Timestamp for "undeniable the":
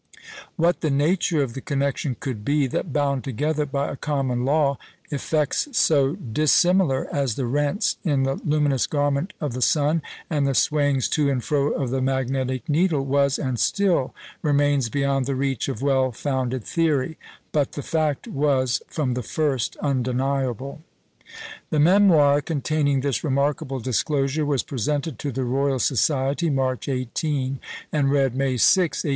19.81-21.79